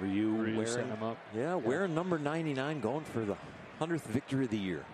[0.00, 1.16] Ryu, Ryu wearing, setting him up.
[1.34, 3.36] Yeah, wearing number 99, going for the
[3.80, 4.84] 100th victory of the year.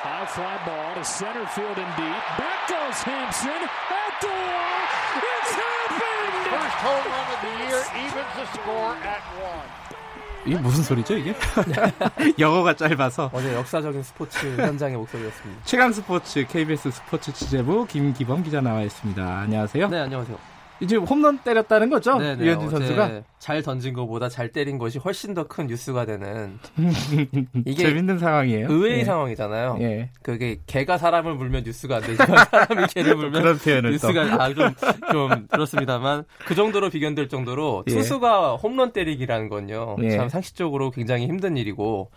[0.00, 2.22] High fly ball to center field and deep.
[2.38, 4.78] Back goes Hampson at the wall.
[5.18, 6.34] It's happened!
[6.54, 9.68] First home run of the year evens the score at one.
[10.46, 11.34] 이게 무슨 소리죠 이게?
[12.38, 15.62] 영어가 짧아서 어제 역사적인 스포츠 현장의 목소리였습니다.
[15.64, 19.40] 최강 스포츠 KBS 스포츠 취재부 김기범 기자 나와 있습니다.
[19.40, 19.88] 안녕하세요.
[19.88, 20.57] 네, 안녕하세요.
[20.80, 22.18] 이제 홈런 때렸다는 거죠?
[22.18, 26.04] 네, 네, 류현진 어제 선수가 잘 던진 것보다 잘 때린 것이 훨씬 더 큰 뉴스가
[26.04, 26.58] 되는
[27.64, 28.68] 이게 재밌는 상황이에요.
[28.70, 29.04] 의외의 예.
[29.04, 29.78] 상황이잖아요.
[29.80, 30.10] 예.
[30.22, 34.74] 그게 개가 사람을 물면 뉴스가 안 되지만 사람이 개를 물면 그런 표현을 뉴스가 아좀
[35.10, 37.92] 좀 그렇습니다만 그 정도로 비견될 정도로 예.
[37.94, 40.10] 투수가 홈런 때리기라는 건요 예.
[40.10, 42.10] 참 상식적으로 굉장히 힘든 일이고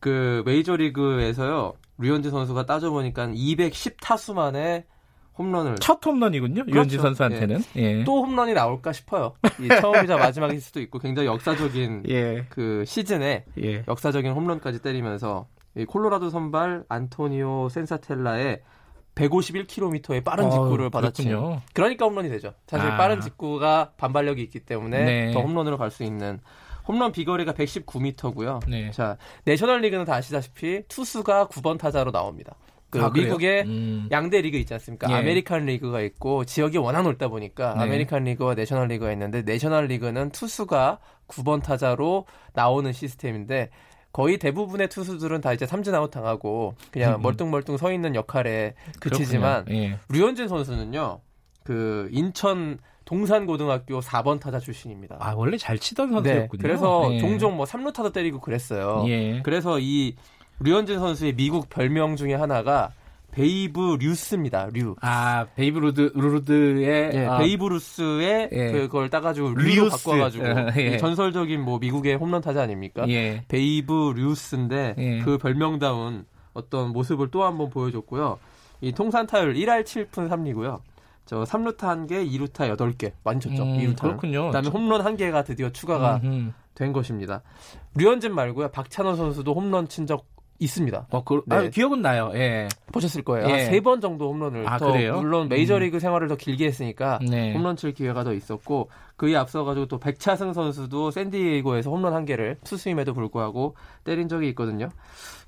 [0.00, 4.84] 그 메이저리그에서요 류현진 선수가 따져보니까 210 타수 만에
[5.38, 6.66] 홈런을 첫 홈런이군요.
[6.66, 7.00] 그렇죠.
[7.00, 7.62] 선수한테는.
[7.76, 8.04] 예.
[8.04, 9.34] 또 홈런이 나올까 싶어요.
[9.60, 12.46] 이 처음이자 마지막일 수도 있고 굉장히 역사적인 예.
[12.48, 13.84] 그 시즌에 예.
[13.88, 18.62] 역사적인 홈런까지 때리면서 이 콜로라도 선발 안토니오 센자텔라의
[19.14, 21.60] 151km의 빠른 직구를 어, 그렇군요.
[21.72, 22.54] 그러니까 홈런이 되죠.
[22.66, 22.96] 사실 아.
[22.96, 25.32] 빠른 직구가 반발력이 있기 때문에 네.
[25.32, 26.40] 더 홈런으로 갈 수 있는
[26.86, 28.60] 홈런 비거리가 119m고요.
[28.68, 28.90] 네.
[28.90, 32.54] 자 내셔널리그는 다 아시다시피 투수가 9번 타자로 나옵니다.
[32.90, 33.10] 그 아?
[33.10, 34.08] 미국의 음.
[34.10, 35.10] 양대 리그 있지 않습니까?
[35.10, 35.14] 예.
[35.14, 37.82] 아메리칸 리그가 있고 지역이 워낙 넓다 보니까 네.
[37.82, 43.70] 아메리칸 리그와 내셔널 리그가 있는데 내셔널 리그는 투수가 9번 타자로 나오는 시스템인데
[44.12, 47.22] 거의 대부분의 투수들은 다 이제 삼진 아웃 당하고 그냥 음.
[47.22, 49.66] 멀뚱멀뚱 서 있는 역할에 그치지만.
[49.70, 49.98] 예.
[50.08, 51.20] 류현진 선수는요.
[51.62, 55.16] 그 인천 동산고등학교 4번 타자 출신입니다.
[55.20, 56.14] 아 원래 잘 치던 네.
[56.14, 56.62] 선수였군요.
[56.62, 57.18] 그래서 예.
[57.18, 59.04] 종종 뭐 3루 타도 때리고 그랬어요.
[59.06, 59.40] 예.
[59.42, 60.16] 그래서 이
[60.60, 62.90] 류현진 선수의 미국 별명 중에 하나가
[63.32, 64.68] 베이브 류스입니다.
[64.72, 64.96] 류.
[65.00, 68.72] 아 베이브 루드 루드의 예, 아, 베이브 루스의 예.
[68.72, 70.04] 그걸 따가지고 류로 류스.
[70.04, 70.44] 바꿔가지고
[70.76, 70.94] 예.
[70.94, 73.08] 이 전설적인 뭐 미국의 홈런 타자 아닙니까?
[73.08, 73.44] 예.
[73.48, 75.18] 베이브 류스인데 예.
[75.22, 78.38] 그 별명다운 어떤 모습을 또 한 번 보여줬고요.
[78.80, 80.80] 이 통산 타율 1할 7푼 3리고요.
[81.26, 83.62] 저 3루타 1개, 2루타 8개 많이 쳤죠.
[83.62, 84.00] 음, 2루타.
[84.00, 84.46] 그렇군요.
[84.46, 86.50] 그다음에 홈런 1개가 드디어 추가가 음흠.
[86.74, 87.42] 된 것입니다.
[87.94, 88.68] 류현진 말고요.
[88.72, 90.26] 박찬호 선수도 홈런 친 적
[90.60, 91.06] 있습니다.
[91.10, 91.56] 어, 그, 네.
[91.56, 92.30] 아, 기억은 나요.
[92.34, 92.68] 예.
[92.92, 93.48] 보셨을 거예요.
[93.48, 93.64] 예.
[93.64, 95.16] 세번 정도 홈런을 아, 더 그래요?
[95.18, 97.52] 물론 메이저리그 생활을 더 길게 했으니까 네.
[97.54, 102.58] 홈런 칠 기회가 더 있었고 그에 앞서 가지고 또 백차승 선수도 샌디에이고에서 홈런 한 개를
[102.62, 104.90] 투수임에도 불구하고 때린 적이 있거든요.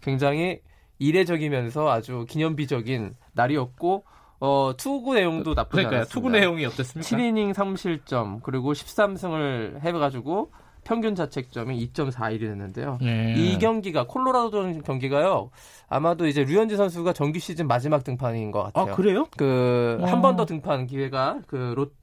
[0.00, 0.61] 굉장히
[0.99, 4.05] 이례적이면서 아주 기념비적인 날이었고
[4.41, 6.15] 어, 투구 내용도 나쁘지 그러니까 않았습니다.
[6.15, 7.09] 투구 내용이 어땠습니까?
[7.09, 10.50] 7이닝 3실점 그리고 13승을 해가지고
[10.84, 12.98] 평균 자책점이 2.41이 됐는데요.
[13.00, 13.34] 네.
[13.37, 15.50] 이 경기가 콜로라도 경기가요.
[15.88, 18.94] 아마도 이제 류현진 선수가 정규 시즌 마지막 등판인 것아 같아요.
[18.97, 19.26] 그래요?
[19.37, 20.10] 그 와.
[20.10, 21.94] 한번 더 등판 기회가 그 롯,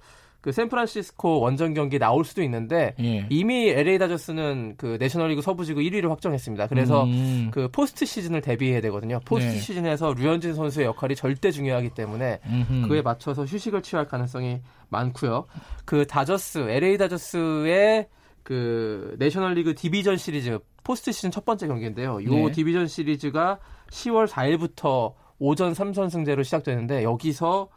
[0.42, 3.26] 그 샌프란시스코 원정 경기 나올 수도 있는데 예.
[3.30, 6.68] 이미 LA 다저스는 그 내셔널리그 서부지구 1위를 확정했습니다.
[6.68, 7.50] 그래서 음.
[7.52, 9.20] 그 포스트 시즌을 대비해야 되거든요.
[9.26, 9.60] 포스트 네.
[9.60, 12.88] 시즌에서 류현진 선수의 역할이 절대 중요하기 때문에 음흠.
[12.88, 15.46] 그에 맞춰서 휴식을 취할 가능성이 많고요.
[15.84, 18.08] 그 다저스, LA 다저스의
[18.50, 22.20] 그 내셔널리그 디비전 시리즈 포스트 시즌 첫 번째 경기인데요.
[22.20, 22.52] 이 네.
[22.52, 23.60] 디비전 시리즈가
[23.92, 27.70] 10월 4일부터 5전 3선승제로 시작되는데 여기서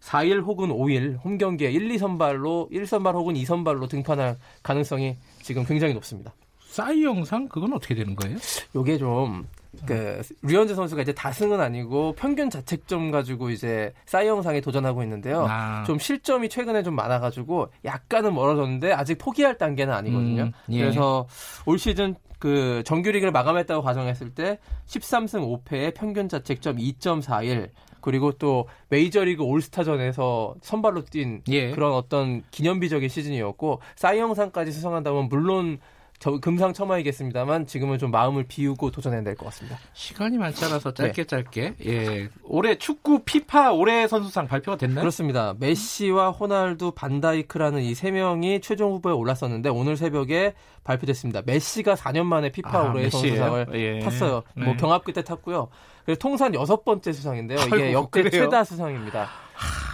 [0.00, 6.34] 4일 혹은 5일 홈 경기에 1, 2선발로 1선발 혹은 2선발로 등판할 가능성이 지금 굉장히 높습니다.
[6.66, 8.36] 싸이 영상 그건 어떻게 되는 거예요?
[8.74, 9.46] 요게 좀,
[9.86, 15.46] 그, 류현진 선수가 이제 다승은 아니고 평균 자책점 가지고 이제 싸이 영상에 도전하고 있는데요.
[15.48, 15.84] 아.
[15.84, 20.42] 좀 실점이 최근에 좀 많아가지고 약간은 멀어졌는데 아직 포기할 단계는 아니거든요.
[20.42, 20.80] 음, 예.
[20.80, 21.26] 그래서
[21.66, 27.68] 올 시즌 그 정규리그를 마감했다고 가정했을 때 13승 5패에 평균 자책점 2.41
[28.00, 31.70] 그리고 또 메이저리그 올스타전에서 선발로 뛴 예.
[31.70, 35.78] 그런 어떤 기념비적인 시즌이었고 싸이 영상까지 수상한다면 물론
[36.20, 39.78] 저 금상첨화이겠습니다만 지금은 좀 마음을 비우고 도전해야 될 것 같습니다.
[39.94, 41.04] 시간이 많지 않아서 네.
[41.04, 41.74] 짧게 짧게.
[41.86, 42.28] 예.
[42.44, 45.00] 올해 축구 피파 올해 선수상 발표가 됐나요?
[45.00, 45.54] 그렇습니다.
[45.58, 50.52] 메시와 호날두, 반다이크라는 이 세 명이 최종 후보에 올랐었는데 오늘 새벽에
[50.84, 51.40] 발표됐습니다.
[51.46, 53.36] 메시가 4년 만에 피파 아, 올해의 메시예요?
[53.42, 54.00] 선수상을 예.
[54.00, 54.42] 탔어요.
[54.54, 54.64] 네.
[54.66, 55.68] 뭐 경합 끝에 탔고요.
[56.04, 57.58] 그래서 통산 여섯 번째 수상인데요.
[57.66, 58.44] 이게 역대 그래요?
[58.44, 59.26] 최다 수상입니다.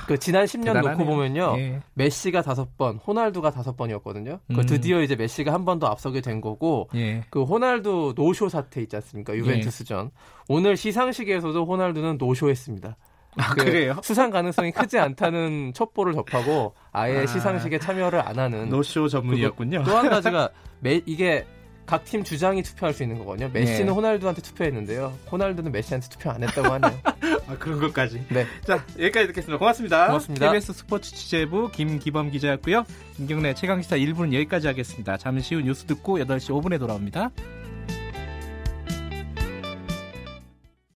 [0.06, 1.06] 그 지난 10년 놓고 대단하네요.
[1.06, 1.54] 보면요.
[1.58, 1.80] 예.
[1.94, 4.38] 메시가 다섯 번, 호날두가 다섯 번이었거든요.
[4.48, 4.66] 그 음.
[4.66, 7.22] 드디어 이제 메시가 한 번 더 앞서게 된 거고 예.
[7.30, 9.34] 그 호날두 노쇼 사태 있지 않습니까?
[9.34, 10.10] 유벤투스전.
[10.48, 12.96] 오늘 시상식에서도 호날두는 노쇼했습니다.
[13.38, 13.96] 아, 그 그래요?
[14.02, 17.26] 수상 가능성이 크지 않다는 첩보를 접하고 아예 아.
[17.26, 19.82] 시상식에 참여를 안 하는 노쇼 전문이었군요.
[19.84, 20.48] 또 한 가지가
[20.80, 21.44] 매, 이게
[21.86, 23.50] 각 팀 주장이 투표할 수 있는 거거든요.
[23.52, 23.92] 메시는 네.
[23.92, 25.12] 호날두한테 투표했는데요.
[25.30, 27.00] 호날두는 메시한테 투표 안 했다고 하네요.
[27.48, 28.24] 아, 그런 것까지.
[28.28, 28.46] 네.
[28.64, 29.58] 자, 여기까지 듣겠습니다.
[29.58, 30.06] 고맙습니다.
[30.06, 30.46] 고맙습니다.
[30.50, 32.84] KBS 스포츠 취재부 김기범 기자였고요.
[33.16, 35.16] 김경래 최강시사 1부는 여기까지 하겠습니다.
[35.16, 37.30] 잠시 후 뉴스 듣고 8시 5분에 돌아옵니다.